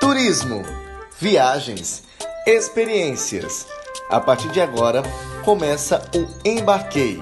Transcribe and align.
Turismo, 0.00 0.62
viagens, 1.18 2.02
experiências. 2.46 3.66
A 4.10 4.20
partir 4.20 4.48
de 4.50 4.60
agora 4.60 5.02
começa 5.44 6.02
o 6.14 6.48
Embarquei, 6.48 7.20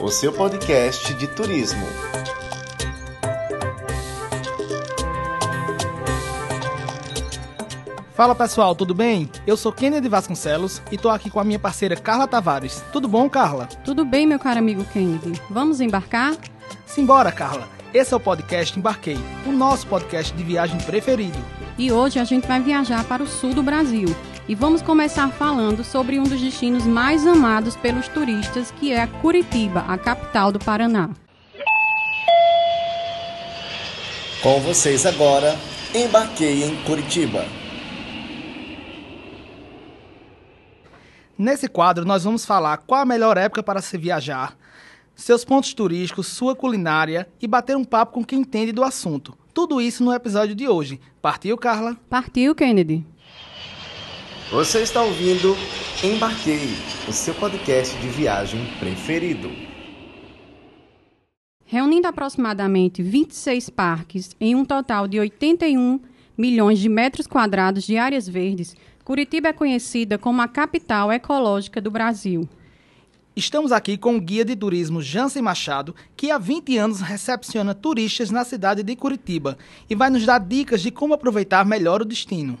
o 0.00 0.10
seu 0.10 0.32
podcast 0.32 1.14
de 1.14 1.28
turismo. 1.28 1.86
Fala 8.14 8.34
pessoal, 8.34 8.74
tudo 8.74 8.94
bem? 8.94 9.30
Eu 9.46 9.56
sou 9.56 9.72
Kennedy 9.72 10.08
Vasconcelos 10.08 10.82
e 10.92 10.98
tô 10.98 11.08
aqui 11.08 11.28
com 11.28 11.40
a 11.40 11.44
minha 11.44 11.58
parceira 11.58 11.96
Carla 11.96 12.28
Tavares. 12.28 12.84
Tudo 12.92 13.08
bom, 13.08 13.28
Carla? 13.28 13.66
Tudo 13.84 14.04
bem, 14.04 14.26
meu 14.26 14.38
caro 14.38 14.58
amigo 14.58 14.84
Kennedy. 14.84 15.40
Vamos 15.50 15.80
embarcar? 15.80 16.36
Simbora, 16.86 17.32
Carla. 17.32 17.81
Esse 17.94 18.14
é 18.14 18.16
o 18.16 18.20
podcast 18.20 18.78
Embarquei, 18.78 19.18
o 19.46 19.52
nosso 19.52 19.86
podcast 19.86 20.32
de 20.34 20.42
viagem 20.42 20.80
preferido. 20.80 21.38
E 21.76 21.92
hoje 21.92 22.18
a 22.18 22.24
gente 22.24 22.48
vai 22.48 22.58
viajar 22.58 23.04
para 23.04 23.22
o 23.22 23.26
sul 23.26 23.52
do 23.52 23.62
Brasil. 23.62 24.08
E 24.48 24.54
vamos 24.54 24.80
começar 24.80 25.30
falando 25.30 25.84
sobre 25.84 26.18
um 26.18 26.22
dos 26.22 26.40
destinos 26.40 26.86
mais 26.86 27.26
amados 27.26 27.76
pelos 27.76 28.08
turistas, 28.08 28.70
que 28.70 28.92
é 28.92 29.06
Curitiba, 29.06 29.80
a 29.86 29.98
capital 29.98 30.50
do 30.50 30.58
Paraná. 30.58 31.10
Com 34.42 34.58
vocês 34.60 35.04
agora, 35.04 35.54
embarquei 35.94 36.64
em 36.64 36.74
Curitiba. 36.84 37.44
Nesse 41.36 41.68
quadro, 41.68 42.06
nós 42.06 42.24
vamos 42.24 42.46
falar 42.46 42.78
qual 42.78 43.02
a 43.02 43.06
melhor 43.06 43.36
época 43.36 43.62
para 43.62 43.82
se 43.82 43.98
viajar, 43.98 44.56
seus 45.22 45.44
pontos 45.44 45.72
turísticos, 45.72 46.26
sua 46.26 46.56
culinária 46.56 47.28
e 47.40 47.46
bater 47.46 47.76
um 47.76 47.84
papo 47.84 48.12
com 48.12 48.24
quem 48.24 48.40
entende 48.40 48.72
do 48.72 48.82
assunto. 48.82 49.36
Tudo 49.54 49.80
isso 49.80 50.02
no 50.02 50.12
episódio 50.12 50.54
de 50.54 50.68
hoje. 50.68 51.00
Partiu, 51.20 51.56
Carla? 51.56 51.96
Partiu, 52.10 52.54
Kennedy. 52.54 53.06
Você 54.50 54.80
está 54.80 55.02
ouvindo 55.02 55.56
Embarquei, 56.02 56.68
o 57.08 57.12
seu 57.12 57.34
podcast 57.34 57.96
de 57.98 58.08
viagem 58.08 58.60
preferido. 58.80 59.48
Reunindo 61.64 62.08
aproximadamente 62.08 63.02
26 63.02 63.70
parques 63.70 64.36
em 64.40 64.54
um 64.54 64.64
total 64.64 65.06
de 65.06 65.20
81 65.20 66.00
milhões 66.36 66.80
de 66.80 66.88
metros 66.88 67.26
quadrados 67.26 67.84
de 67.84 67.96
áreas 67.96 68.28
verdes, 68.28 68.76
Curitiba 69.04 69.48
é 69.48 69.52
conhecida 69.52 70.18
como 70.18 70.42
a 70.42 70.48
capital 70.48 71.12
ecológica 71.12 71.80
do 71.80 71.90
Brasil. 71.90 72.48
Estamos 73.34 73.72
aqui 73.72 73.96
com 73.96 74.16
o 74.16 74.20
guia 74.20 74.44
de 74.44 74.54
turismo 74.54 75.00
Jansen 75.00 75.40
Machado, 75.40 75.94
que 76.14 76.30
há 76.30 76.36
20 76.36 76.76
anos 76.76 77.00
recepciona 77.00 77.74
turistas 77.74 78.30
na 78.30 78.44
cidade 78.44 78.82
de 78.82 78.94
Curitiba 78.94 79.56
e 79.88 79.94
vai 79.94 80.10
nos 80.10 80.26
dar 80.26 80.38
dicas 80.38 80.82
de 80.82 80.90
como 80.90 81.14
aproveitar 81.14 81.64
melhor 81.64 82.02
o 82.02 82.04
destino. 82.04 82.58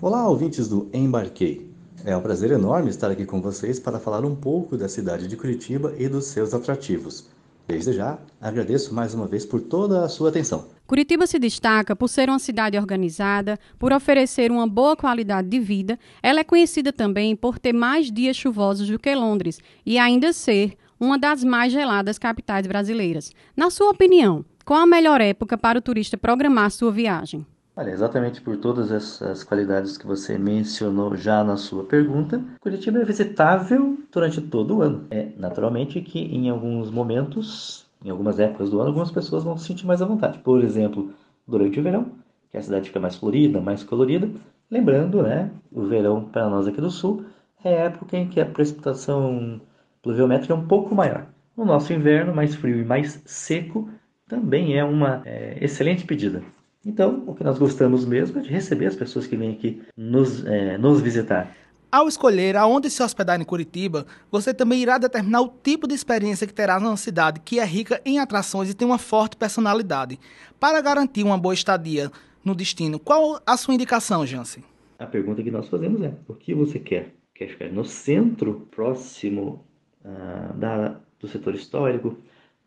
Olá, 0.00 0.28
ouvintes 0.28 0.68
do 0.68 0.88
Embarquei. 0.94 1.68
É 2.04 2.16
um 2.16 2.22
prazer 2.22 2.52
enorme 2.52 2.88
estar 2.88 3.10
aqui 3.10 3.26
com 3.26 3.42
vocês 3.42 3.80
para 3.80 3.98
falar 3.98 4.24
um 4.24 4.36
pouco 4.36 4.76
da 4.76 4.88
cidade 4.88 5.26
de 5.26 5.36
Curitiba 5.36 5.92
e 5.98 6.08
dos 6.08 6.26
seus 6.26 6.54
atrativos. 6.54 7.26
Desde 7.66 7.92
já, 7.92 8.16
agradeço 8.40 8.94
mais 8.94 9.12
uma 9.12 9.26
vez 9.26 9.44
por 9.44 9.60
toda 9.60 10.04
a 10.04 10.08
sua 10.08 10.28
atenção. 10.28 10.66
Curitiba 10.90 11.24
se 11.24 11.38
destaca 11.38 11.94
por 11.94 12.08
ser 12.08 12.28
uma 12.28 12.40
cidade 12.40 12.76
organizada, 12.76 13.56
por 13.78 13.92
oferecer 13.92 14.50
uma 14.50 14.66
boa 14.66 14.96
qualidade 14.96 15.46
de 15.46 15.60
vida. 15.60 15.96
Ela 16.20 16.40
é 16.40 16.44
conhecida 16.44 16.92
também 16.92 17.36
por 17.36 17.60
ter 17.60 17.72
mais 17.72 18.10
dias 18.10 18.36
chuvosos 18.36 18.88
do 18.88 18.98
que 18.98 19.14
Londres 19.14 19.60
e 19.86 20.00
ainda 20.00 20.32
ser 20.32 20.76
uma 20.98 21.16
das 21.16 21.44
mais 21.44 21.72
geladas 21.72 22.18
capitais 22.18 22.66
brasileiras. 22.66 23.32
Na 23.56 23.70
sua 23.70 23.90
opinião, 23.90 24.44
qual 24.64 24.80
a 24.80 24.86
melhor 24.86 25.20
época 25.20 25.56
para 25.56 25.78
o 25.78 25.80
turista 25.80 26.18
programar 26.18 26.72
sua 26.72 26.90
viagem? 26.90 27.46
Olha, 27.76 27.90
exatamente 27.90 28.40
por 28.40 28.56
todas 28.56 28.90
essas 28.90 29.44
qualidades 29.44 29.96
que 29.96 30.08
você 30.08 30.36
mencionou 30.36 31.16
já 31.16 31.44
na 31.44 31.56
sua 31.56 31.84
pergunta, 31.84 32.42
Curitiba 32.60 32.98
é 32.98 33.04
visitável 33.04 33.96
durante 34.10 34.40
todo 34.40 34.78
o 34.78 34.82
ano. 34.82 35.06
É 35.08 35.28
naturalmente 35.36 36.00
que 36.00 36.18
em 36.18 36.50
alguns 36.50 36.90
momentos, 36.90 37.88
em 38.04 38.10
algumas 38.10 38.38
épocas 38.38 38.70
do 38.70 38.78
ano, 38.78 38.88
algumas 38.88 39.10
pessoas 39.10 39.44
vão 39.44 39.56
se 39.56 39.66
sentir 39.66 39.86
mais 39.86 40.00
à 40.00 40.06
vontade. 40.06 40.38
Por 40.38 40.62
exemplo, 40.62 41.12
durante 41.46 41.78
o 41.78 41.82
verão, 41.82 42.06
que 42.50 42.56
a 42.56 42.62
cidade 42.62 42.88
fica 42.88 43.00
mais 43.00 43.16
florida, 43.16 43.60
mais 43.60 43.82
colorida. 43.82 44.28
Lembrando, 44.70 45.22
né, 45.22 45.50
o 45.70 45.82
verão 45.82 46.24
para 46.24 46.48
nós 46.48 46.66
aqui 46.66 46.80
do 46.80 46.90
sul 46.90 47.24
é 47.62 47.68
a 47.68 47.84
época 47.86 48.16
em 48.16 48.28
que 48.28 48.40
a 48.40 48.46
precipitação 48.46 49.60
pluviométrica 50.02 50.52
é 50.52 50.56
um 50.56 50.66
pouco 50.66 50.94
maior. 50.94 51.26
O 51.56 51.64
nosso 51.64 51.92
inverno, 51.92 52.34
mais 52.34 52.54
frio 52.54 52.80
e 52.80 52.84
mais 52.84 53.22
seco, 53.26 53.88
também 54.26 54.78
é 54.78 54.84
uma 54.84 55.22
é, 55.24 55.58
excelente 55.60 56.06
pedida. 56.06 56.42
Então, 56.84 57.24
o 57.26 57.34
que 57.34 57.44
nós 57.44 57.58
gostamos 57.58 58.06
mesmo 58.06 58.38
é 58.38 58.42
de 58.42 58.48
receber 58.48 58.86
as 58.86 58.96
pessoas 58.96 59.26
que 59.26 59.36
vêm 59.36 59.52
aqui 59.52 59.82
nos, 59.96 60.44
é, 60.46 60.78
nos 60.78 61.00
visitar. 61.00 61.54
Ao 61.92 62.06
escolher 62.06 62.56
aonde 62.56 62.88
se 62.88 63.02
hospedar 63.02 63.40
em 63.40 63.44
Curitiba, 63.44 64.06
você 64.30 64.54
também 64.54 64.80
irá 64.80 64.96
determinar 64.96 65.40
o 65.40 65.48
tipo 65.48 65.88
de 65.88 65.94
experiência 65.94 66.46
que 66.46 66.54
terá 66.54 66.78
numa 66.78 66.96
cidade 66.96 67.40
que 67.40 67.58
é 67.58 67.64
rica 67.64 68.00
em 68.04 68.20
atrações 68.20 68.70
e 68.70 68.74
tem 68.74 68.86
uma 68.86 68.98
forte 68.98 69.36
personalidade. 69.36 70.16
Para 70.60 70.80
garantir 70.80 71.24
uma 71.24 71.36
boa 71.36 71.52
estadia 71.52 72.08
no 72.44 72.54
destino, 72.54 73.00
qual 73.00 73.42
a 73.44 73.56
sua 73.56 73.74
indicação, 73.74 74.24
Jansen? 74.24 74.62
A 75.00 75.06
pergunta 75.06 75.42
que 75.42 75.50
nós 75.50 75.68
fazemos 75.68 76.00
é: 76.00 76.14
o 76.28 76.34
que 76.34 76.54
você 76.54 76.78
quer? 76.78 77.12
Quer 77.34 77.48
ficar 77.48 77.68
no 77.72 77.84
centro, 77.84 78.68
próximo 78.70 79.64
ah, 80.04 80.52
da, 80.54 81.00
do 81.18 81.26
setor 81.26 81.56
histórico, 81.56 82.16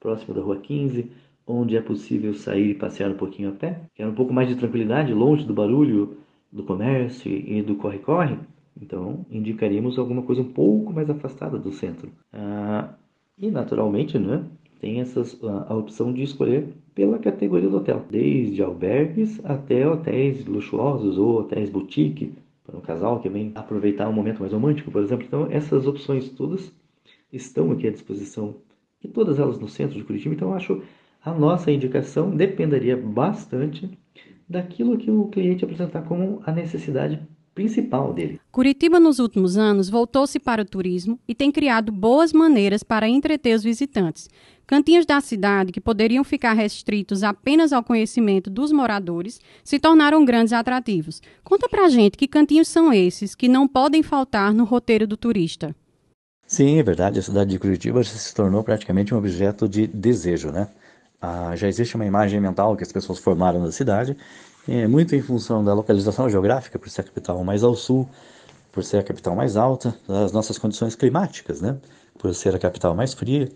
próximo 0.02 0.34
da 0.34 0.42
Rua 0.42 0.60
15? 0.60 1.10
onde 1.46 1.76
é 1.76 1.82
possível 1.82 2.34
sair 2.34 2.70
e 2.72 2.74
passear 2.74 3.12
um 3.12 3.18
pouquinho 3.18 3.50
a 3.50 3.52
pé, 3.52 3.82
quer 3.94 4.08
um 4.08 4.16
pouco 4.16 4.34
mais 4.34 4.48
de 4.48 4.56
tranquilidade, 4.56 5.14
longe 5.14 5.46
do 5.46 5.54
barulho 5.54 6.18
do 6.50 6.64
comércio 6.64 7.30
e 7.30 7.62
do 7.62 7.76
corre-corre, 7.76 8.38
então 8.84 9.26
indicaríamos 9.32 9.98
alguma 9.98 10.22
coisa 10.22 10.42
um 10.42 10.52
pouco 10.52 10.94
mais 10.94 11.10
afastada 11.10 11.58
do 11.58 11.72
centro. 11.72 12.12
Ah, 12.32 12.94
e 13.38 13.50
naturalmente, 13.50 14.20
né, 14.20 14.44
tem 14.80 15.00
essas, 15.00 15.42
a, 15.44 15.74
opção 15.76 16.14
de 16.14 16.22
escolher 16.22 16.68
pela 16.94 17.18
categoria 17.18 17.70
do 17.70 17.78
hotel, 17.78 18.06
desde 18.10 18.62
albergues 18.62 19.44
até 19.44 19.88
hotéis 19.88 20.46
luxuosos 20.46 21.18
ou 21.18 21.40
hotéis 21.40 21.70
boutique, 21.70 22.34
para 22.64 22.78
um 22.78 22.82
casal 22.82 23.20
que 23.20 23.30
vem 23.30 23.52
aproveitar 23.56 24.08
um 24.08 24.14
momento 24.14 24.40
mais 24.40 24.54
romântico, 24.54 24.92
por 24.92 25.02
exemplo. 25.02 25.26
Então, 25.26 25.48
essas 25.50 25.88
opções 25.88 26.30
todas 26.30 26.72
estão 27.32 27.72
aqui 27.72 27.88
à 27.88 27.92
disposição, 27.92 28.56
e 29.04 29.08
todas 29.08 29.40
elas 29.40 29.60
no 29.60 29.68
centro 29.68 29.98
de 29.98 30.04
Curitiba, 30.04 30.36
então 30.36 30.54
acho 30.54 30.82
a 31.24 31.34
nossa 31.34 31.72
indicação 31.72 32.36
dependeria 32.36 32.98
bastante 32.98 33.90
daquilo 34.48 34.98
que 34.98 35.10
o 35.10 35.28
cliente 35.28 35.64
apresentar 35.64 36.04
como 36.04 36.42
a 36.46 36.52
necessidade 36.52 37.20
principal 37.54 38.14
dele. 38.14 38.40
Curitiba, 38.52 39.00
nos 39.00 39.20
últimos 39.20 39.58
anos, 39.58 39.90
voltou-se 39.90 40.40
para 40.40 40.62
o 40.62 40.66
turismo 40.66 41.20
e 41.28 41.36
tem 41.36 41.52
criado 41.52 41.92
boas 41.92 42.34
maneiras 42.34 42.84
para 42.84 43.08
entreter 43.08 43.56
os 43.56 43.64
visitantes. 43.64 44.30
Cantinhos 44.66 45.06
da 45.06 45.20
cidade, 45.20 45.72
que 45.72 45.82
poderiam 45.82 46.24
ficar 46.24 46.54
restritos 46.54 47.22
apenas 47.22 47.74
ao 47.74 47.84
conhecimento 47.84 48.50
dos 48.50 48.72
moradores, 48.72 49.40
se 49.64 49.78
tornaram 49.78 50.24
grandes 50.24 50.54
atrativos. 50.54 51.22
Conta 51.44 51.68
pra 51.68 51.90
gente 51.90 52.18
que 52.18 52.28
cantinhos 52.28 52.68
são 52.68 52.94
esses 52.94 53.36
que 53.36 53.48
não 53.48 53.68
podem 53.68 54.02
faltar 54.02 54.54
no 54.54 54.64
roteiro 54.64 55.06
do 55.06 55.18
turista. 55.18 55.76
Sim, 56.48 56.80
é 56.80 56.84
verdade. 56.84 57.20
A 57.20 57.22
cidade 57.22 57.52
de 57.52 57.60
Curitiba 57.60 58.04
se 58.04 58.34
tornou 58.34 58.64
praticamente 58.64 59.14
um 59.14 59.18
objeto 59.18 59.68
de 59.68 59.88
desejo, 59.88 60.52
né? 60.52 60.70
Ah, 61.22 61.56
já 61.56 61.68
existe 61.68 61.96
uma 61.96 62.06
imagem 62.06 62.40
mental 62.40 62.76
que 62.76 62.84
as 62.84 62.92
pessoas 62.92 63.20
formaram 63.20 63.64
da 63.64 63.72
cidade, 63.72 64.18
é, 64.68 64.88
muito 64.88 65.16
em 65.16 65.22
função 65.22 65.64
da 65.64 65.74
localização 65.74 66.30
geográfica, 66.30 66.80
por 66.80 66.90
ser 66.90 67.02
a 67.02 67.04
capital 67.04 67.44
mais 67.44 67.64
ao 67.64 67.76
sul, 67.76 68.08
por 68.72 68.84
ser 68.84 68.98
a 68.98 69.04
capital 69.04 69.36
mais 69.36 69.56
alta, 69.56 69.96
das 70.08 70.32
nossas 70.32 70.58
condições 70.58 70.96
climáticas, 70.96 71.62
né? 71.62 71.78
por 72.18 72.34
ser 72.34 72.56
a 72.56 72.60
capital 72.60 72.96
mais 72.96 73.14
fria. 73.14 73.52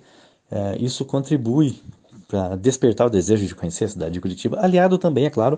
É, 0.52 0.78
isso 0.78 1.06
contribui 1.06 1.82
para 2.28 2.56
despertar 2.56 3.08
o 3.08 3.10
desejo 3.10 3.46
de 3.46 3.56
conhecer 3.56 3.86
a 3.86 3.90
cidade 3.90 4.14
de 4.14 4.22
Curitiba, 4.22 4.60
aliado 4.60 4.98
também, 4.98 5.26
é 5.26 5.30
claro, 5.30 5.58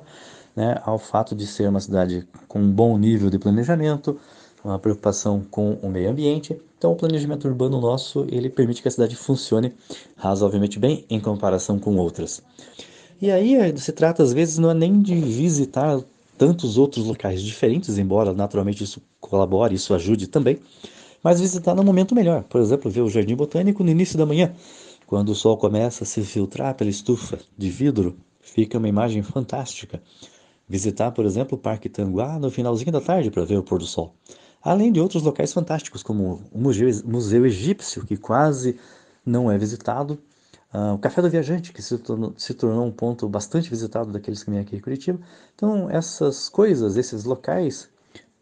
né, 0.56 0.80
ao 0.84 1.00
fato 1.00 1.36
de 1.36 1.48
ser 1.48 1.68
uma 1.68 1.80
cidade 1.80 2.28
com 2.48 2.60
um 2.60 2.72
bom 2.72 2.98
nível 2.98 3.30
de 3.30 3.40
planejamento, 3.40 4.20
uma 4.64 4.78
preocupação 4.78 5.42
com 5.50 5.74
o 5.82 5.90
meio 5.90 6.10
ambiente. 6.10 6.60
Então, 6.78 6.92
o 6.92 6.96
planejamento 6.96 7.48
urbano 7.48 7.80
nosso 7.80 8.26
ele 8.30 8.50
permite 8.50 8.82
que 8.82 8.88
a 8.88 8.92
cidade 8.92 9.16
funcione 9.16 9.74
razoavelmente 10.16 10.78
bem 10.78 11.06
em 11.10 11.20
comparação 11.20 11.80
com 11.80 11.96
outras. 11.98 12.42
E 13.22 13.32
aí 13.32 13.78
se 13.78 13.92
trata 13.92 14.24
às 14.24 14.34
vezes 14.34 14.58
não 14.58 14.72
é 14.72 14.74
nem 14.74 15.02
de 15.02 15.16
visitar 15.16 16.00
tantos 16.38 16.78
outros 16.78 17.06
locais 17.06 17.42
diferentes, 17.42 17.98
embora 17.98 18.34
naturalmente 18.34 18.84
isso 18.84 19.02
colabore, 19.20 19.76
isso 19.76 19.94
ajude 19.94 20.28
também, 20.28 20.60
mas 21.22 21.42
visitar 21.42 21.76
num 21.76 21.84
momento 21.84 22.16
melhor. 22.16 22.44
Por 22.44 22.62
exemplo, 22.62 22.90
ver 22.90 23.02
o 23.02 23.10
Jardim 23.10 23.36
Botânico 23.36 23.84
no 23.84 23.90
início 23.90 24.18
da 24.18 24.26
manhã, 24.26 24.54
quando 25.06 25.30
o 25.30 25.36
sol 25.36 25.58
começa 25.58 26.04
a 26.04 26.08
se 26.08 26.22
filtrar 26.22 26.76
pela 26.76 26.90
estufa 26.90 27.40
de 27.58 27.70
vidro, 27.70 28.16
fica 28.40 28.78
uma 28.78 28.88
imagem 28.88 29.22
fantástica. 29.22 30.02
Visitar, 30.68 31.12
por 31.12 31.26
exemplo, 31.26 31.58
o 31.58 31.62
Parque 31.62 31.90
Tanguá 31.90 32.40
no 32.40 32.50
finalzinho 32.50 32.92
da 32.92 33.02
tarde 33.02 33.30
para 33.30 33.44
ver 33.44 33.58
o 33.58 33.64
pôr 33.64 33.80
do 33.80 33.86
sol 33.86 34.14
além 34.62 34.92
de 34.92 35.00
outros 35.00 35.24
locais 35.24 35.54
fantásticos, 35.54 36.04
como 36.04 36.42
o 36.52 36.60
Museu 36.60 37.46
Egípcio, 37.46 38.06
que 38.06 38.18
quase 38.18 38.78
não 39.26 39.52
é 39.52 39.58
visitado, 39.58 40.20
Uh, 40.74 40.94
o 40.94 41.00
Café 41.00 41.22
do 41.22 41.30
Viajante, 41.30 41.74
que 41.74 41.82
se 41.82 41.98
tornou, 41.98 42.34
se 42.38 42.54
tornou, 42.54 42.86
um 42.86 42.92
ponto 42.92 43.28
bastante 43.28 43.70
visitado 43.70 44.12
daqueles 44.12 44.44
que 44.44 44.52
vêm 44.52 44.60
aqui 44.60 44.76
em 44.76 44.80
Curitiba. 44.80 45.20
Então, 45.56 45.90
essas 45.90 46.48
coisas, 46.48 46.96
esses 46.96 47.24
locais, 47.24 47.90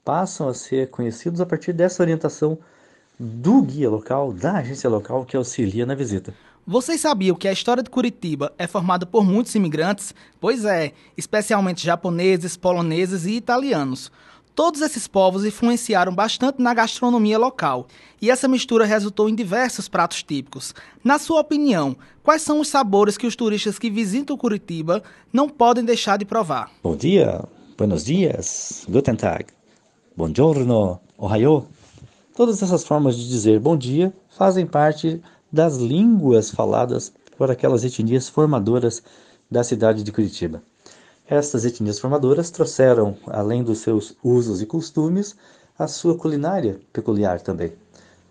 passam 0.04 0.50
a 0.50 0.54
ser 0.54 0.90
conhecidos 0.90 1.40
a 1.40 1.46
partir 1.46 1.72
dessa 1.72 2.04
orientação 2.04 2.58
do 3.18 3.62
guia 3.62 3.90
local, 3.90 4.34
da 4.34 4.58
agência 4.58 4.90
local 4.90 5.26
que 5.26 5.38
auxilia 5.38 5.86
na 5.86 5.96
visita. 5.96 6.34
Vocês 6.66 7.00
sabiam 7.00 7.36
que 7.36 7.48
a 7.48 7.54
história 7.54 7.82
de 7.82 7.90
Curitiba 7.90 8.52
é 8.58 8.68
formada 8.68 9.06
por 9.06 9.26
muitos 9.26 9.56
imigrantes? 9.56 10.14
Pois 10.38 10.66
é, 10.66 10.92
especialmente 11.16 11.86
japoneses, 11.86 12.58
poloneses 12.58 13.26
e 13.26 13.38
italianos. 13.38 14.12
Todos 14.58 14.82
esses 14.82 15.08
povos 15.08 15.46
influenciaram 15.46 16.12
bastante 16.12 16.60
na 16.60 16.74
gastronomia 16.74 17.38
local, 17.38 17.86
e 18.20 18.32
essa 18.32 18.48
mistura 18.48 18.86
resultou 18.86 19.30
em 19.30 19.36
diversos 19.36 19.88
pratos 19.88 20.24
típicos. 20.24 20.74
Na 21.04 21.20
sua 21.20 21.42
opinião, 21.42 21.96
quais 22.24 22.42
são 22.42 22.60
os 22.60 22.68
sabores 22.68 23.20
que 23.20 23.28
os 23.28 23.36
turistas 23.36 23.78
que 23.78 23.88
visitam 23.88 24.36
Curitiba 24.36 25.04
não 25.32 25.48
podem 25.48 25.86
deixar 25.86 26.18
de 26.18 26.26
provar? 26.26 26.72
Bom 26.82 26.96
dia, 26.96 27.46
buenos 27.78 28.04
dias, 28.04 28.84
guten 28.90 29.16
tag, 29.16 29.46
buongiorno, 30.16 31.00
ohayo. 31.20 31.68
Todas 32.36 32.64
essas 32.64 32.84
formas 32.84 33.16
de 33.16 33.30
dizer 33.30 33.60
bom 33.60 33.78
dia 33.78 34.12
fazem 34.36 34.66
parte 34.66 35.22
das 35.52 35.78
línguas 35.78 36.50
faladas 36.50 37.14
por 37.38 37.52
aquelas 37.52 37.84
etnias 37.84 38.28
formadoras 38.28 39.04
da 39.52 39.64
cidade 39.64 40.02
de 40.02 40.12
Curitiba. 40.12 40.64
Estas 41.30 41.66
etnias 41.66 42.00
formadoras 42.00 42.50
trouxeram, 42.50 43.18
além 43.28 43.62
dos 43.62 43.80
seus 43.80 44.16
usos 44.24 44.62
e 44.62 44.66
costumes, 44.66 45.36
a 45.78 45.86
sua 45.86 46.18
culinária 46.18 46.80
peculiar 46.94 47.42
também. 47.42 47.74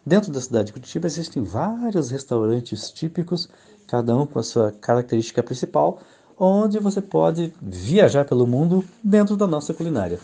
Dentro 0.05 0.33
da 0.33 0.41
cidade 0.41 0.69
de 0.69 0.73
Curitiba 0.73 1.07
existem 1.07 1.43
vários 1.43 2.11
restaurantes 2.11 2.91
típicos, 2.91 3.51
cada 3.87 4.17
um 4.17 4.25
com 4.25 4.39
a 4.39 4.43
sua 4.43 4.73
característica 4.73 5.43
principal, 5.43 6.01
onde 6.39 6.79
você 6.79 7.03
pode 7.03 7.53
viajar 7.61 8.25
pelo 8.25 8.47
mundo 8.47 8.83
dentro 9.05 9.37
da 9.37 9.47
nossa 9.47 9.75
culinária. 9.75 10.19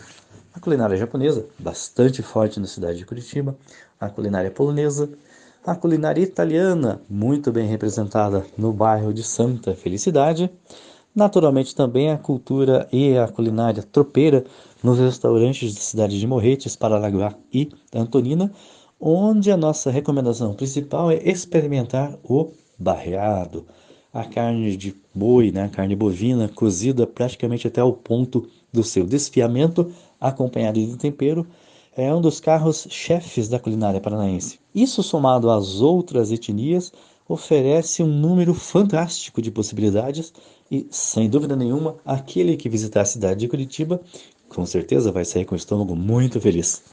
A 0.51 0.59
culinária 0.59 0.97
japonesa, 0.97 1.45
bastante 1.59 2.23
forte 2.23 2.59
na 2.59 2.65
cidade 2.65 2.97
de 2.97 3.05
Curitiba, 3.05 3.55
a 3.99 4.09
culinária 4.09 4.49
polonesa, 4.49 5.09
a 5.63 5.75
culinária 5.75 6.23
italiana, 6.23 6.99
muito 7.07 7.51
bem 7.51 7.67
representada 7.67 8.43
no 8.57 8.73
bairro 8.73 9.13
de 9.13 9.21
Santa 9.21 9.75
Felicidade, 9.75 10.51
Naturalmente 11.15 11.75
também 11.75 12.09
a 12.09 12.17
cultura 12.17 12.87
e 12.91 13.15
a 13.15 13.27
culinária 13.27 13.83
tropeira 13.83 14.43
nos 14.83 14.97
restaurantes 14.97 15.75
da 15.75 15.79
cidade 15.81 16.19
de 16.19 16.25
Morretes, 16.25 16.75
Paranaguá 16.75 17.35
e 17.53 17.69
Antonina, 17.93 18.51
onde 18.99 19.51
a 19.51 19.57
nossa 19.57 19.91
recomendação 19.91 20.55
principal 20.55 21.11
é 21.11 21.17
experimentar 21.23 22.17
o 22.23 22.51
barreado, 22.79 23.65
a 24.11 24.23
carne 24.23 24.75
de 24.75 24.95
boi, 25.13 25.51
né, 25.51 25.69
carne 25.71 25.95
bovina 25.95 26.49
cozida 26.49 27.05
praticamente 27.05 27.67
até 27.67 27.83
o 27.83 27.93
ponto 27.93 28.47
do 28.71 28.83
seu 28.83 29.05
desfiamento, 29.05 29.91
acompanhado 30.19 30.79
de 30.79 30.97
tempero, 30.97 31.45
é 31.95 32.11
um 32.13 32.21
dos 32.21 32.39
carros 32.39 32.87
chefes 32.89 33.47
da 33.47 33.59
culinária 33.59 34.01
paranaense. 34.01 34.59
Isso 34.73 35.03
somado 35.03 35.51
às 35.51 35.79
outras 35.79 36.31
etnias 36.31 36.91
oferece 37.27 38.03
um 38.03 38.07
número 38.07 38.53
fantástico 38.53 39.41
de 39.41 39.51
possibilidades 39.51 40.33
e, 40.69 40.87
sem 40.89 41.29
dúvida 41.29 41.55
nenhuma, 41.55 41.97
aquele 42.05 42.57
que 42.57 42.69
visitar 42.69 43.01
a 43.01 43.05
cidade 43.05 43.41
de 43.41 43.47
Curitiba 43.47 44.01
com 44.49 44.65
certeza 44.65 45.11
vai 45.11 45.25
sair 45.25 45.45
com 45.45 45.55
o 45.55 45.57
estômago 45.57 45.95
muito 45.95 46.39
feliz. 46.39 46.83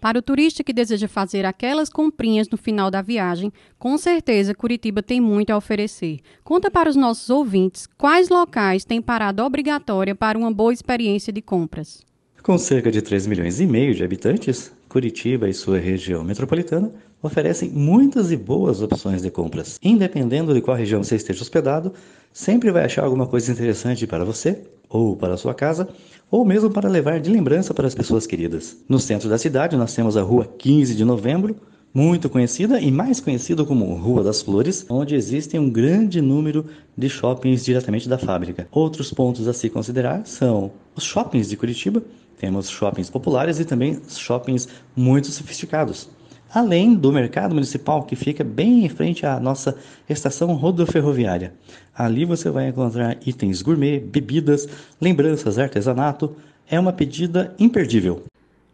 Para 0.00 0.20
o 0.20 0.22
turista 0.22 0.62
que 0.62 0.72
deseja 0.72 1.08
fazer 1.08 1.44
aquelas 1.44 1.88
comprinhas 1.88 2.48
no 2.48 2.56
final 2.56 2.88
da 2.88 3.02
viagem, 3.02 3.52
com 3.76 3.98
certeza 3.98 4.54
Curitiba 4.54 5.02
tem 5.02 5.20
muito 5.20 5.50
a 5.50 5.56
oferecer. 5.56 6.20
Conta 6.44 6.70
para 6.70 6.88
os 6.88 6.94
nossos 6.94 7.28
ouvintes 7.30 7.88
quais 7.98 8.28
locais 8.28 8.84
têm 8.84 9.02
parada 9.02 9.44
obrigatória 9.44 10.14
para 10.14 10.38
uma 10.38 10.52
boa 10.52 10.72
experiência 10.72 11.32
de 11.32 11.42
compras. 11.42 12.06
Com 12.44 12.56
cerca 12.56 12.92
de 12.92 13.02
3 13.02 13.26
milhões 13.26 13.58
e 13.58 13.66
meio 13.66 13.92
de 13.92 14.04
habitantes, 14.04 14.72
Curitiba 14.88 15.48
e 15.48 15.52
sua 15.52 15.78
região 15.78 16.22
metropolitana 16.22 16.92
oferecem 17.22 17.70
muitas 17.70 18.30
e 18.30 18.36
boas 18.36 18.80
opções 18.80 19.22
de 19.22 19.30
compras. 19.30 19.78
Independendo 19.82 20.54
de 20.54 20.60
qual 20.60 20.76
região 20.76 21.02
você 21.02 21.16
esteja 21.16 21.42
hospedado, 21.42 21.92
sempre 22.32 22.70
vai 22.70 22.84
achar 22.84 23.04
alguma 23.04 23.26
coisa 23.26 23.50
interessante 23.50 24.06
para 24.06 24.24
você, 24.24 24.62
ou 24.88 25.16
para 25.16 25.34
a 25.34 25.36
sua 25.36 25.54
casa, 25.54 25.88
ou 26.30 26.44
mesmo 26.44 26.70
para 26.70 26.88
levar 26.88 27.20
de 27.20 27.30
lembrança 27.30 27.74
para 27.74 27.86
as 27.86 27.94
pessoas 27.94 28.26
queridas. 28.26 28.76
No 28.88 28.98
centro 28.98 29.28
da 29.28 29.38
cidade, 29.38 29.76
nós 29.76 29.94
temos 29.94 30.16
a 30.16 30.22
Rua 30.22 30.46
15 30.58 30.94
de 30.94 31.04
Novembro, 31.04 31.56
muito 31.92 32.28
conhecida 32.28 32.80
e 32.80 32.90
mais 32.90 33.18
conhecida 33.18 33.64
como 33.64 33.94
Rua 33.94 34.22
das 34.22 34.42
Flores, 34.42 34.84
onde 34.88 35.14
existem 35.14 35.58
um 35.58 35.70
grande 35.70 36.20
número 36.20 36.66
de 36.96 37.08
shoppings 37.08 37.64
diretamente 37.64 38.08
da 38.08 38.18
fábrica. 38.18 38.68
Outros 38.70 39.12
pontos 39.12 39.48
a 39.48 39.52
se 39.52 39.70
considerar 39.70 40.26
são 40.26 40.70
os 40.94 41.02
shoppings 41.02 41.48
de 41.48 41.56
Curitiba, 41.56 42.02
temos 42.38 42.68
shoppings 42.68 43.10
populares 43.10 43.58
e 43.58 43.64
também 43.64 43.98
shoppings 44.08 44.68
muito 44.94 45.28
sofisticados 45.28 46.08
além 46.52 46.94
do 46.94 47.12
mercado 47.12 47.54
municipal 47.54 48.02
que 48.04 48.16
fica 48.16 48.42
bem 48.42 48.84
em 48.84 48.88
frente 48.88 49.26
à 49.26 49.38
nossa 49.38 49.76
estação 50.08 50.54
rodoferroviária. 50.54 51.52
Ali 51.94 52.24
você 52.24 52.50
vai 52.50 52.68
encontrar 52.68 53.16
itens 53.26 53.62
gourmet, 53.62 54.00
bebidas, 54.00 54.68
lembranças, 55.00 55.58
artesanato. 55.58 56.36
É 56.70 56.78
uma 56.78 56.92
pedida 56.92 57.54
imperdível. 57.58 58.24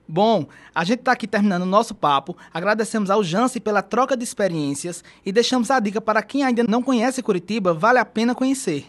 Bom, 0.06 0.46
a 0.74 0.84
gente 0.84 0.98
está 0.98 1.12
aqui 1.12 1.26
terminando 1.26 1.62
o 1.62 1.66
nosso 1.66 1.94
papo. 1.94 2.36
Agradecemos 2.52 3.08
ao 3.08 3.24
Jance 3.24 3.58
pela 3.58 3.80
troca 3.80 4.16
de 4.16 4.22
experiências 4.22 5.02
e 5.24 5.32
deixamos 5.32 5.70
a 5.70 5.80
dica 5.80 6.00
para 6.00 6.22
quem 6.22 6.42
ainda 6.42 6.62
não 6.64 6.82
conhece 6.82 7.22
Curitiba, 7.22 7.72
vale 7.72 7.98
a 7.98 8.04
pena 8.04 8.34
conhecer. 8.34 8.86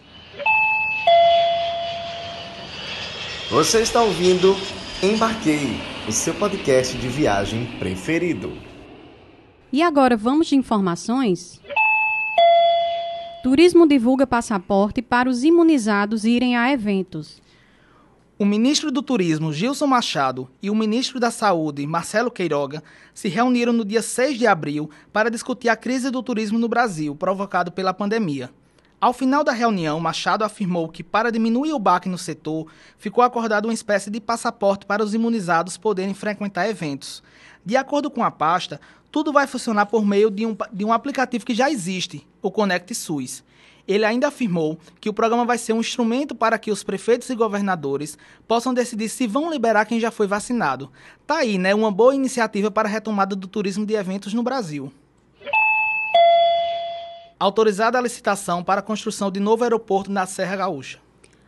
Você 3.50 3.81
está 3.81 4.02
ouvindo 4.02 4.56
Embarquei, 5.02 5.80
o 6.08 6.12
seu 6.12 6.34
podcast 6.34 6.98
de 6.98 7.08
viagem 7.08 7.66
preferido. 7.78 8.52
E 9.72 9.82
agora 9.82 10.16
vamos 10.16 10.48
de 10.48 10.56
informações? 10.56 11.62
Turismo 13.44 13.88
divulga 13.88 14.26
passaporte 14.26 15.02
para 15.02 15.30
os 15.30 15.44
imunizados 15.44 16.26
irem 16.26 16.56
a 16.56 16.72
eventos. 16.72 17.42
O 18.38 18.44
ministro 18.44 18.92
do 18.92 19.02
Turismo, 19.02 19.54
Gilson 19.54 19.88
Machado, 19.88 20.50
e 20.62 20.70
o 20.70 20.76
ministro 20.76 21.20
da 21.20 21.32
Saúde, 21.32 21.88
Marcelo 21.88 22.30
Queiroga, 22.30 22.84
se 23.14 23.30
reuniram 23.30 23.72
no 23.72 23.86
dia 23.86 24.02
6 24.02 24.38
de 24.38 24.46
abril 24.46 24.90
para 25.14 25.30
discutir 25.32 25.70
a 25.70 25.76
crise 25.76 26.12
do 26.12 26.22
turismo 26.22 26.60
no 26.60 26.68
Brasil, 26.68 27.16
provocado 27.16 27.72
pela 27.72 27.94
pandemia. 27.94 28.50
Ao 29.00 29.12
final 29.12 29.44
da 29.44 29.51
reunião, 29.51 30.00
Machado 30.00 30.44
afirmou 30.44 30.88
que, 30.88 31.03
para 31.03 31.31
diminuir 31.31 31.74
o 31.74 31.80
baque 31.80 32.07
no 32.07 32.18
setor, 32.18 32.68
ficou 32.97 33.23
acordado 33.23 33.66
uma 33.66 33.73
espécie 33.73 34.09
de 34.09 34.21
passaporte 34.21 34.85
para 34.85 35.04
os 35.04 35.14
imunizados 35.14 35.78
poderem 35.78 36.14
frequentar 36.14 36.69
eventos. 36.69 37.21
De 37.64 37.75
acordo 37.75 38.09
com 38.09 38.23
a 38.23 38.31
pasta, 38.31 38.80
tudo 39.11 39.33
vai 39.33 39.47
funcionar 39.47 39.85
por 39.85 40.06
meio 40.06 40.31
de 40.31 40.45
um, 40.45 40.56
de 40.71 40.85
um 40.85 40.94
aplicativo 40.94 41.45
que 41.45 41.54
já 41.54 41.69
existe, 41.69 42.25
o 42.42 42.49
Conect 42.49 42.95
SUS. 42.95 43.44
Ele 43.87 44.06
ainda 44.06 44.30
afirmou 44.30 44.80
que 44.99 45.09
o 45.09 45.14
programa 45.14 45.45
vai 45.45 45.57
ser 45.57 45.73
um 45.73 45.80
instrumento 45.80 46.33
para 46.33 46.57
que 46.57 46.71
os 46.71 46.83
prefeitos 46.83 47.30
e 47.30 47.35
governadores 47.35 48.18
possam 48.47 48.73
decidir 48.73 49.09
se 49.09 49.28
vão 49.28 49.52
liberar 49.52 49.85
quem 49.85 49.99
já 49.99 50.09
foi 50.09 50.25
vacinado. 50.25 50.90
Tá 51.28 51.37
aí, 51.37 51.57
né? 51.57 51.75
Uma 51.75 51.92
boa 51.92 52.16
iniciativa 52.16 52.71
para 52.71 52.87
a 52.87 52.92
retomada 52.92 53.35
do 53.35 53.47
turismo 53.47 53.85
de 53.85 53.94
eventos 53.94 54.33
no 54.33 54.42
Brasil. 54.42 54.92
Autorizada 57.45 57.99
a 57.99 58.02
licitação 58.02 58.64
para 58.64 58.80
a 58.80 58.83
construção 58.83 59.30
de 59.30 59.40
novo 59.40 59.64
aeroporto 59.64 60.11
na 60.11 60.25
Serra 60.25 60.56
Gaúcha. 60.56 60.97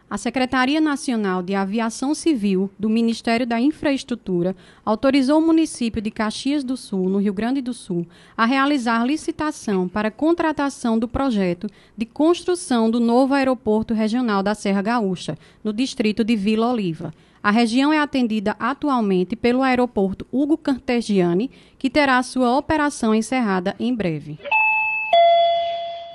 A 0.08 0.16
Secretaria 0.16 0.80
Nacional 0.80 1.42
de 1.42 1.56
Aviação 1.56 2.13
Civil 2.13 2.70
do 2.77 2.88
Ministério 2.88 3.48
da 3.48 3.60
Infraestrutura 3.60 4.56
autorizou 4.86 5.39
o 5.39 5.42
município 5.44 6.00
de 6.00 6.12
Caxias 6.12 6.63
do 6.63 6.77
Sul, 6.77 7.10
no 7.10 7.18
Rio 7.18 7.34
Grande 7.34 7.63
do 7.63 7.74
Sul, 7.74 8.06
a 8.38 8.46
realizar 8.46 9.08
licitação 9.08 9.88
para 9.88 10.12
contratação 10.12 11.00
do 11.00 11.08
projeto 11.08 11.68
de 11.98 12.06
construção 12.06 12.92
do 12.92 13.00
novo 13.00 13.34
aeroporto 13.34 13.96
regional 13.96 14.44
da 14.44 14.54
Serra 14.54 14.84
Gaúcha, 14.84 15.36
no 15.63 15.74
distrito 15.74 16.24
de 16.24 16.36
Vila 16.36 16.72
Oliva. 16.72 17.12
A 17.42 17.50
região 17.50 17.92
é 17.92 17.98
atendida 17.98 18.56
atualmente 18.60 19.36
pelo 19.36 19.63
aeroporto 19.63 20.27
Hugo 20.32 20.60
Cartegiani, 20.60 21.50
que 21.80 21.89
terá 21.89 22.22
sua 22.22 22.56
operação 22.56 23.16
encerrada 23.16 23.75
em 23.80 23.96
breve. 23.96 24.38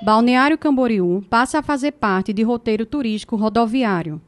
Balneário 0.03 0.57
Camboriú 0.57 1.23
passa 1.29 1.59
a 1.59 1.63
fazer 1.63 1.93
parte 1.93 2.33
de 2.33 2.43
roteiro 2.43 2.85
turístico 2.85 3.37
rodoviário. 3.37 4.21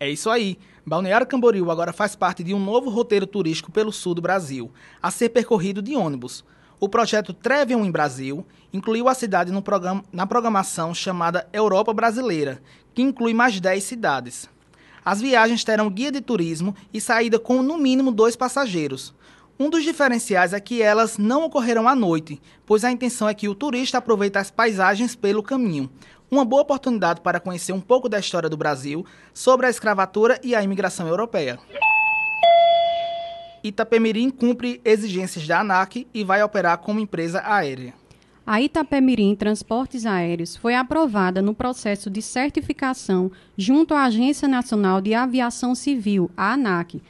É 0.00 0.08
isso 0.08 0.30
aí. 0.30 0.56
Balneário 0.86 1.26
Camboriú 1.26 1.70
agora 1.70 1.92
faz 1.92 2.16
parte 2.16 2.42
de 2.42 2.54
um 2.54 2.58
novo 2.58 2.88
roteiro 2.88 3.26
turístico 3.26 3.70
pelo 3.70 3.92
sul 3.92 4.14
do 4.14 4.22
Brasil, 4.22 4.70
a 5.02 5.10
ser 5.10 5.28
percorrido 5.28 5.82
de 5.82 5.94
ônibus. 5.94 6.42
O 6.80 6.88
projeto 6.88 7.34
Trevion 7.34 7.84
em 7.84 7.90
Brasil 7.90 8.46
incluiu 8.72 9.06
a 9.06 9.12
cidade 9.12 9.52
na 10.10 10.26
programação 10.26 10.94
chamada 10.94 11.46
Europa 11.52 11.92
Brasileira, 11.92 12.62
que 12.94 13.02
inclui 13.02 13.34
mais 13.34 13.60
10 13.60 13.84
cidades. 13.84 14.48
As 15.04 15.20
viagens 15.20 15.62
terão 15.62 15.90
guia 15.90 16.10
de 16.10 16.22
turismo 16.22 16.74
e 16.94 16.98
saída 16.98 17.38
com 17.38 17.62
no 17.62 17.76
mínimo 17.76 18.10
dois 18.10 18.36
passageiros. 18.36 19.12
Um 19.58 19.70
dos 19.70 19.84
diferenciais 19.84 20.52
é 20.52 20.58
que 20.58 20.82
elas 20.82 21.16
não 21.16 21.44
ocorrerão 21.44 21.86
à 21.86 21.94
noite, 21.94 22.40
pois 22.66 22.82
a 22.82 22.90
intenção 22.90 23.28
é 23.28 23.34
que 23.34 23.48
o 23.48 23.54
turista 23.54 23.98
aproveite 23.98 24.36
as 24.36 24.50
paisagens 24.50 25.14
pelo 25.14 25.44
caminho. 25.44 25.88
Uma 26.28 26.44
boa 26.44 26.62
oportunidade 26.62 27.20
para 27.20 27.38
conhecer 27.38 27.72
um 27.72 27.80
pouco 27.80 28.08
da 28.08 28.18
história 28.18 28.48
do 28.48 28.56
Brasil, 28.56 29.06
sobre 29.32 29.66
a 29.66 29.70
escravatura 29.70 30.40
e 30.42 30.56
a 30.56 30.62
imigração 30.62 31.06
europeia. 31.06 31.58
Itapemirim 33.62 34.28
cumpre 34.28 34.80
exigências 34.84 35.46
da 35.46 35.60
ANAC 35.60 36.06
e 36.12 36.24
vai 36.24 36.42
operar 36.42 36.78
como 36.78 36.98
empresa 36.98 37.40
aérea. 37.44 37.94
A 38.46 38.60
Itapemirim 38.60 39.34
Transportes 39.36 40.04
Aéreos 40.04 40.54
foi 40.54 40.74
aprovada 40.74 41.40
no 41.40 41.54
processo 41.54 42.10
de 42.10 42.20
certificação 42.20 43.30
junto 43.56 43.94
à 43.94 44.02
Agência 44.02 44.46
Nacional 44.46 45.00
de 45.00 45.14
Aviação 45.14 45.74
Civil, 45.74 46.30
a 46.36 46.52
ANAC. 46.52 47.00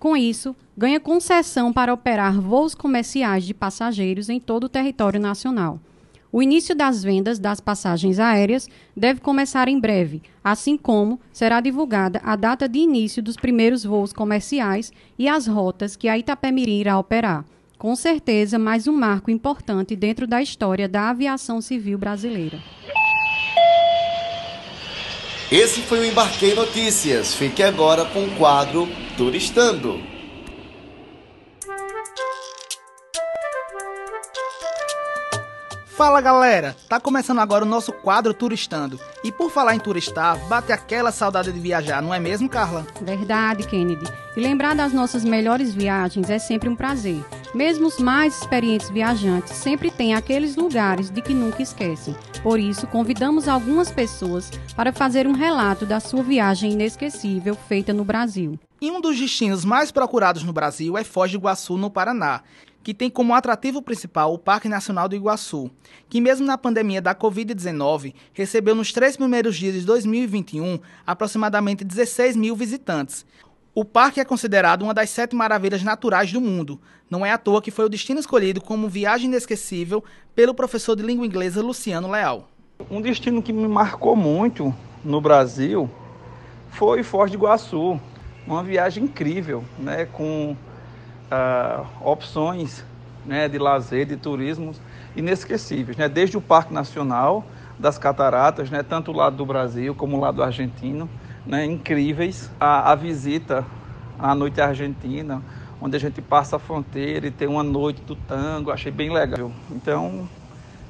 Com 0.00 0.16
isso, 0.16 0.56
ganha 0.74 0.98
concessão 0.98 1.74
para 1.74 1.92
operar 1.92 2.40
voos 2.40 2.74
comerciais 2.74 3.44
de 3.44 3.52
passageiros 3.52 4.30
em 4.30 4.40
todo 4.40 4.64
o 4.64 4.68
território 4.68 5.20
nacional. 5.20 5.78
O 6.32 6.42
início 6.42 6.74
das 6.74 7.04
vendas 7.04 7.38
das 7.38 7.60
passagens 7.60 8.18
aéreas 8.18 8.66
deve 8.96 9.20
começar 9.20 9.68
em 9.68 9.78
breve, 9.78 10.22
assim 10.42 10.78
como 10.78 11.20
será 11.30 11.60
divulgada 11.60 12.18
a 12.24 12.34
data 12.34 12.66
de 12.66 12.78
início 12.78 13.22
dos 13.22 13.36
primeiros 13.36 13.84
voos 13.84 14.10
comerciais 14.10 14.90
e 15.18 15.28
as 15.28 15.46
rotas 15.46 15.96
que 15.96 16.08
a 16.08 16.16
Itapemirim 16.16 16.80
irá 16.80 16.98
operar. 16.98 17.44
Com 17.76 17.94
certeza, 17.94 18.58
mais 18.58 18.88
um 18.88 18.96
marco 18.96 19.30
importante 19.30 19.94
dentro 19.94 20.26
da 20.26 20.40
história 20.40 20.88
da 20.88 21.10
aviação 21.10 21.60
civil 21.60 21.98
brasileira. 21.98 22.58
Esse 25.50 25.80
foi 25.82 25.98
o 25.98 26.04
Embarquei 26.04 26.54
Notícias. 26.54 27.34
Fique 27.34 27.60
agora 27.60 28.04
com 28.04 28.24
o 28.24 28.36
quadro 28.36 28.88
Turistando. 29.16 30.00
Fala 35.88 36.20
galera, 36.20 36.76
tá 36.88 37.00
começando 37.00 37.40
agora 37.40 37.64
o 37.64 37.68
nosso 37.68 37.92
quadro 37.92 38.32
Turistando. 38.32 39.00
E 39.24 39.32
por 39.32 39.50
falar 39.50 39.74
em 39.74 39.80
turistar, 39.80 40.38
bate 40.46 40.70
aquela 40.70 41.10
saudade 41.10 41.50
de 41.50 41.58
viajar, 41.58 42.00
não 42.00 42.14
é 42.14 42.20
mesmo, 42.20 42.48
Carla? 42.48 42.86
Verdade, 43.02 43.66
Kennedy. 43.66 44.06
E 44.36 44.40
lembrar 44.40 44.76
das 44.76 44.92
nossas 44.92 45.24
melhores 45.24 45.74
viagens 45.74 46.30
é 46.30 46.38
sempre 46.38 46.68
um 46.68 46.76
prazer. 46.76 47.24
Mesmo 47.52 47.88
os 47.88 47.98
mais 47.98 48.38
experientes 48.38 48.88
viajantes 48.90 49.54
sempre 49.54 49.90
têm 49.90 50.14
aqueles 50.14 50.54
lugares 50.54 51.10
de 51.10 51.20
que 51.20 51.34
nunca 51.34 51.60
esquecem. 51.60 52.14
Por 52.44 52.60
isso, 52.60 52.86
convidamos 52.86 53.48
algumas 53.48 53.90
pessoas 53.90 54.50
para 54.76 54.92
fazer 54.92 55.26
um 55.26 55.32
relato 55.32 55.84
da 55.84 55.98
sua 55.98 56.22
viagem 56.22 56.72
inesquecível 56.72 57.56
feita 57.56 57.92
no 57.92 58.04
Brasil. 58.04 58.56
E 58.80 58.88
um 58.88 59.00
dos 59.00 59.18
destinos 59.18 59.64
mais 59.64 59.90
procurados 59.90 60.44
no 60.44 60.52
Brasil 60.52 60.96
é 60.96 61.02
Foz 61.02 61.32
do 61.32 61.38
Iguaçu, 61.38 61.76
no 61.76 61.90
Paraná 61.90 62.42
que 62.82 62.94
tem 62.94 63.10
como 63.10 63.34
atrativo 63.34 63.82
principal 63.82 64.32
o 64.32 64.38
Parque 64.38 64.68
Nacional 64.68 65.08
do 65.08 65.14
Iguaçu, 65.14 65.70
que 66.08 66.20
mesmo 66.20 66.46
na 66.46 66.56
pandemia 66.56 67.00
da 67.00 67.14
Covid-19 67.14 68.14
recebeu 68.32 68.74
nos 68.74 68.92
três 68.92 69.16
primeiros 69.16 69.56
dias 69.56 69.74
de 69.74 69.82
2021 69.82 70.78
aproximadamente 71.06 71.84
16 71.84 72.36
mil 72.36 72.56
visitantes. 72.56 73.26
O 73.80 73.84
parque 73.86 74.20
é 74.20 74.24
considerado 74.26 74.82
uma 74.82 74.92
das 74.92 75.08
sete 75.08 75.34
maravilhas 75.34 75.82
naturais 75.82 76.30
do 76.30 76.38
mundo. 76.38 76.78
Não 77.08 77.24
é 77.24 77.32
à 77.32 77.38
toa 77.38 77.62
que 77.62 77.70
foi 77.70 77.86
o 77.86 77.88
destino 77.88 78.20
escolhido 78.20 78.60
como 78.60 78.90
viagem 78.90 79.26
inesquecível 79.26 80.04
pelo 80.34 80.52
professor 80.52 80.94
de 80.94 81.02
língua 81.02 81.24
inglesa 81.24 81.62
Luciano 81.62 82.10
Leal. 82.10 82.46
Um 82.90 83.00
destino 83.00 83.42
que 83.42 83.54
me 83.54 83.66
marcou 83.66 84.14
muito 84.14 84.74
no 85.02 85.18
Brasil 85.18 85.88
foi 86.68 87.02
Foz 87.02 87.30
do 87.30 87.38
Iguaçu. 87.38 87.98
Uma 88.46 88.62
viagem 88.62 89.04
incrível, 89.04 89.64
né, 89.78 90.04
com 90.04 90.54
uh, 91.32 91.86
opções 92.02 92.84
né, 93.24 93.48
de 93.48 93.56
lazer, 93.56 94.04
de 94.04 94.18
turismo 94.18 94.74
inesquecíveis, 95.16 95.96
né? 95.96 96.06
desde 96.06 96.36
o 96.36 96.42
Parque 96.42 96.74
Nacional 96.74 97.46
das 97.78 97.96
Cataratas, 97.96 98.68
né, 98.68 98.82
tanto 98.82 99.10
o 99.10 99.14
lado 99.14 99.36
do 99.36 99.46
Brasil 99.46 99.94
como 99.94 100.18
o 100.18 100.20
lado 100.20 100.42
argentino, 100.42 101.08
né, 101.46 101.64
incríveis. 101.64 102.50
A, 102.58 102.92
a 102.92 102.94
visita 102.94 103.64
à 104.18 104.34
noite 104.34 104.60
argentina, 104.60 105.42
onde 105.80 105.96
a 105.96 106.00
gente 106.00 106.20
passa 106.20 106.56
a 106.56 106.58
fronteira 106.58 107.26
e 107.26 107.30
tem 107.30 107.48
uma 107.48 107.62
noite 107.62 108.02
do 108.02 108.14
tango, 108.14 108.70
achei 108.70 108.92
bem 108.92 109.12
legal. 109.12 109.50
Então, 109.70 110.28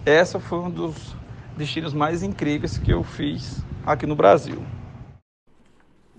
essa 0.05 0.41
foi 0.41 0.59
um 0.59 0.71
dos 0.71 1.17
destinos 1.57 1.93
mais 1.93 2.23
incríveis 2.23 2.79
que 2.79 2.93
eu 2.93 3.05
fiz 3.05 3.65
aqui 3.87 4.07
no 4.07 4.17
Brasil. 4.17 4.65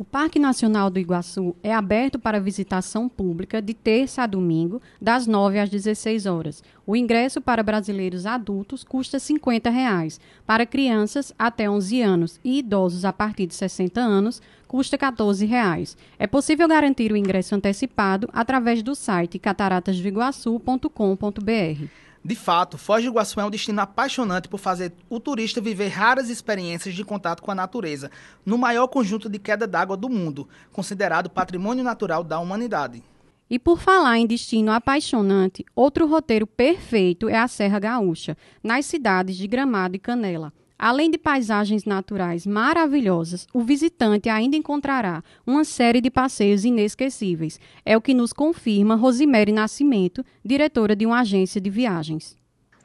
O 0.02 0.04
Parque 0.04 0.40
Nacional 0.40 0.90
do 0.90 0.98
Iguaçu 0.98 1.56
é 1.62 1.72
aberto 1.72 2.18
para 2.18 2.40
visitação 2.40 3.08
pública 3.08 3.62
de 3.62 3.76
terça 3.76 4.24
a 4.24 4.26
domingo, 4.26 4.82
das 5.00 5.28
9 5.28 5.60
às 5.60 5.70
16 5.70 6.26
horas. 6.26 6.64
O 6.88 6.96
ingresso 6.96 7.40
para 7.40 7.62
brasileiros 7.62 8.26
adultos 8.26 8.84
custa 8.84 9.20
50 9.20 9.70
reais. 9.70 10.20
para 10.44 10.66
crianças 10.66 11.32
até 11.38 11.70
11 11.70 12.02
anos 12.02 12.40
e 12.44 12.58
idosos 12.58 13.06
a 13.06 13.14
partir 13.14 13.46
de 13.46 13.54
60 13.54 14.02
anos 14.02 14.42
custa 14.68 14.98
14 14.98 15.46
reais. 15.46 15.96
É 16.18 16.26
possível 16.26 16.68
garantir 16.68 17.12
o 17.12 17.16
ingresso 17.16 17.54
antecipado 17.54 18.28
através 18.34 18.82
do 18.82 18.96
site 18.96 19.38
cataratasdoiguaçu.com.br. 19.38 22.11
De 22.24 22.36
fato, 22.36 22.78
Foz 22.78 23.04
do 23.04 23.10
Iguaçu 23.10 23.40
é 23.40 23.46
um 23.46 23.50
destino 23.50 23.82
apaixonante 23.82 24.48
por 24.48 24.60
fazer 24.60 24.94
o 25.10 25.20
turista 25.20 25.60
viver 25.60 25.88
raras 25.88 26.30
experiências 26.30 26.94
de 26.94 27.04
contato 27.04 27.42
com 27.42 27.50
a 27.50 27.56
natureza, 27.56 28.12
no 28.46 28.60
maior 28.60 28.88
conjunto 28.88 29.28
de 29.28 29.40
queda 29.40 29.66
d'água 29.66 29.98
do 29.98 30.08
mundo, 30.08 30.48
considerado 30.72 31.32
patrimônio 31.32 31.84
natural 31.84 32.24
da 32.24 32.40
humanidade. 32.40 33.04
E 33.50 33.58
por 33.58 33.80
falar 33.80 34.20
em 34.20 34.28
destino 34.28 34.72
apaixonante, 34.72 35.66
outro 35.76 36.06
roteiro 36.06 36.46
perfeito 36.46 37.28
é 37.28 37.38
a 37.38 37.48
Serra 37.48 37.80
Gaúcha, 37.80 38.38
nas 38.64 38.86
cidades 38.86 39.36
de 39.36 39.48
Gramado 39.48 39.96
e 39.96 40.00
Canela. 40.00 40.54
Além 40.82 41.12
de 41.12 41.18
paisagens 41.20 41.86
naturais 41.86 42.44
maravilhosas, 42.44 43.46
o 43.54 43.62
visitante 43.62 44.30
ainda 44.30 44.58
encontrará 44.58 45.24
uma 45.46 45.64
série 45.64 46.02
de 46.02 46.10
passeios 46.10 46.66
inesquecíveis. 46.66 47.60
É 47.86 47.96
o 47.96 48.02
que 48.02 48.16
nos 48.16 48.34
confirma 48.34 48.96
Rosimere 48.96 49.52
Nascimento, 49.52 50.26
diretora 50.44 50.96
de 50.96 51.06
uma 51.06 51.20
agência 51.20 51.62
de 51.62 51.70
viagens. 51.70 52.36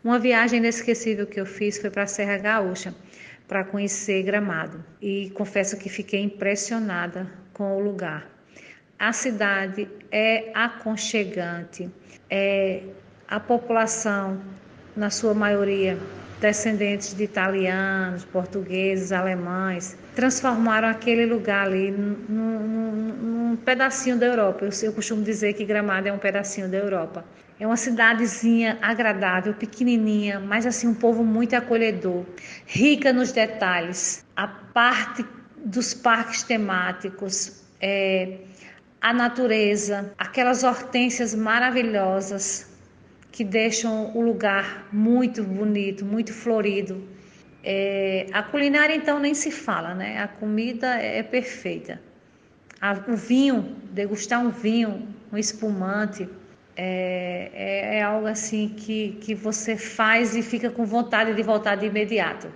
Uma 0.05 0.19
viagem 0.19 0.59
inesquecível 0.59 1.27
que 1.27 1.41
eu 1.41 1.47
fiz 1.47 1.79
foi 1.79 1.89
para 1.89 2.03
a 2.03 2.07
Serra 2.07 2.37
Gaúcha, 2.37 2.95
para 3.49 3.65
conhecer 3.65 4.23
Gramado. 4.25 4.85
E 5.01 5.31
confesso 5.31 5.79
que 5.79 5.89
fiquei 5.89 6.21
impressionada 6.21 7.27
com 7.55 7.79
o 7.79 7.81
lugar. 7.81 8.31
A 8.99 9.15
cidade 9.15 9.89
é 10.11 10.51
aconchegante, 10.55 11.91
é 12.29 12.83
a 13.27 13.41
população, 13.41 14.39
na 14.95 15.09
sua 15.09 15.33
maioria, 15.33 15.99
descendentes 16.41 17.15
de 17.15 17.25
italianos, 17.25 18.25
portugueses, 18.25 19.13
alemães, 19.13 19.97
transformaram 20.15 20.89
aquele 20.89 21.27
lugar 21.27 21.67
ali 21.67 21.91
num, 21.91 22.17
num, 22.29 22.91
num 22.93 23.57
pedacinho 23.57 24.19
da 24.19 24.27
Europa. 24.27 24.65
Eu, 24.65 24.71
eu, 24.83 24.93
costumo 24.93 25.23
dizer 25.23 25.55
que 25.55 25.65
Gramado 25.65 26.09
é 26.09 26.13
um 26.13 26.19
pedacinho 26.19 26.69
da 26.69 26.77
Europa. 26.77 27.25
É 27.59 27.67
uma 27.67 27.77
cidadezinha 27.77 28.79
agradável, 28.83 29.55
pequenininha, 29.55 30.39
mas 30.39 30.67
assim 30.67 30.89
um 30.89 30.95
povo 30.95 31.25
muito 31.25 31.55
acolhedor, 31.55 32.25
rica 32.67 33.13
nos 33.15 33.33
detalhes. 33.33 34.25
A 34.37 34.47
parte 34.47 35.25
dos 35.65 35.95
parques 35.95 36.43
temáticos, 36.43 37.63
é, 37.81 38.41
a 39.01 39.13
natureza, 39.13 40.13
aquelas 40.19 40.65
hortênsias 40.65 41.35
maravilhosas, 41.35 42.76
que 43.37 43.45
deixam 43.45 44.17
o 44.17 44.23
lugar 44.23 44.89
muito 44.91 45.45
bonito, 45.45 46.07
muito 46.07 46.33
florido. 46.33 47.07
É, 47.63 48.29
a 48.33 48.43
culinária, 48.43 48.97
então, 48.97 49.21
nem 49.21 49.35
se 49.35 49.51
fala, 49.51 49.95
né? 49.95 50.23
A 50.23 50.27
comida 50.27 50.95
é 50.95 51.23
perfeita. 51.23 52.01
A, 52.81 52.95
o 53.07 53.15
vinho, 53.15 53.77
degustar 53.93 54.41
um 54.41 54.49
vinho, 54.49 55.07
um 55.31 55.37
espumante, 55.37 56.27
é, 56.75 57.51
é, 57.53 57.97
é, 57.99 58.03
algo 58.03 58.27
assim 58.27 58.71
que, 58.75 59.19
que 59.21 59.35
você 59.35 59.77
faz 59.77 60.35
e 60.35 60.41
fica 60.41 60.71
com 60.71 60.87
vontade 60.87 61.35
de 61.35 61.43
voltar 61.43 61.77
de 61.77 61.85
imediato. 61.85 62.51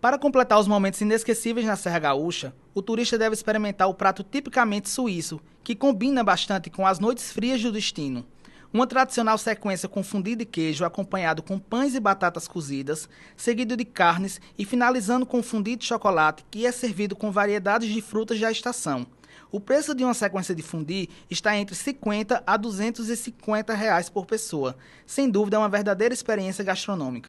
Para 0.00 0.18
completar 0.18 0.58
os 0.58 0.66
momentos 0.66 1.00
inesquecíveis 1.02 1.66
na 1.66 1.76
Serra 1.76 1.98
Gaúcha, 1.98 2.54
o 2.74 2.80
turista 2.80 3.18
deve 3.18 3.34
experimentar 3.34 3.86
o 3.86 3.94
prato 3.94 4.22
tipicamente 4.22 4.88
suíço, 4.88 5.38
que 5.62 5.74
combina 5.74 6.24
bastante 6.24 6.70
com 6.70 6.86
as 6.86 6.98
noites 6.98 7.30
frias 7.30 7.62
do 7.62 7.70
destino. 7.70 8.24
Uma 8.72 8.86
tradicional 8.86 9.38
sequência 9.38 9.88
com 9.88 10.02
fundido 10.02 10.40
de 10.40 10.44
queijo 10.44 10.84
acompanhado 10.84 11.42
com 11.42 11.58
pães 11.58 11.94
e 11.94 12.00
batatas 12.00 12.48
cozidas, 12.48 13.08
seguido 13.36 13.76
de 13.76 13.84
carnes 13.84 14.40
e 14.58 14.64
finalizando 14.64 15.24
com 15.24 15.42
fundido 15.42 15.80
de 15.80 15.86
chocolate 15.86 16.44
que 16.50 16.66
é 16.66 16.72
servido 16.72 17.14
com 17.16 17.30
variedades 17.30 17.88
de 17.88 18.02
frutas 18.02 18.38
da 18.40 18.50
estação. 18.50 19.06
O 19.50 19.60
preço 19.60 19.94
de 19.94 20.04
uma 20.04 20.14
sequência 20.14 20.54
de 20.54 20.62
fundi 20.62 21.08
está 21.30 21.56
entre 21.56 21.74
50 21.74 22.42
a 22.46 22.56
250 22.56 23.72
reais 23.74 24.08
por 24.10 24.26
pessoa. 24.26 24.76
Sem 25.06 25.30
dúvida, 25.30 25.56
é 25.56 25.60
uma 25.60 25.68
verdadeira 25.68 26.12
experiência 26.12 26.64
gastronômica. 26.64 27.28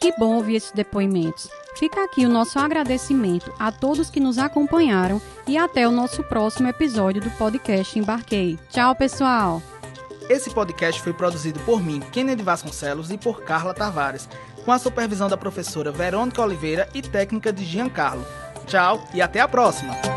Que 0.00 0.12
bom 0.18 0.34
ouvir 0.34 0.56
esses 0.56 0.72
depoimentos. 0.72 1.48
Fica 1.82 2.04
aqui 2.04 2.24
o 2.24 2.28
nosso 2.28 2.60
agradecimento 2.60 3.52
a 3.58 3.72
todos 3.72 4.08
que 4.08 4.20
nos 4.20 4.38
acompanharam 4.38 5.20
e 5.48 5.58
até 5.58 5.88
o 5.88 5.90
nosso 5.90 6.22
próximo 6.22 6.68
episódio 6.68 7.20
do 7.20 7.28
podcast 7.32 7.98
Embarquei. 7.98 8.56
Tchau, 8.70 8.94
pessoal! 8.94 9.60
Esse 10.28 10.48
podcast 10.48 11.02
foi 11.02 11.12
produzido 11.12 11.58
por 11.60 11.82
mim, 11.82 11.98
Kennedy 11.98 12.40
Vasconcelos, 12.40 13.10
e 13.10 13.18
por 13.18 13.42
Carla 13.42 13.74
Tavares, 13.74 14.28
com 14.64 14.70
a 14.70 14.78
supervisão 14.78 15.28
da 15.28 15.36
professora 15.36 15.90
Verônica 15.90 16.40
Oliveira 16.40 16.88
e 16.94 17.02
técnica 17.02 17.52
de 17.52 17.64
Giancarlo. 17.64 18.24
Tchau 18.64 19.02
e 19.12 19.20
até 19.20 19.40
a 19.40 19.48
próxima! 19.48 20.11